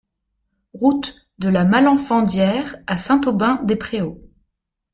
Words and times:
Route 0.73 1.27
de 1.37 1.47
la 1.47 1.63
Malenfandière 1.63 2.75
à 2.87 2.97
Saint-Aubin-des-Préaux 2.97 4.19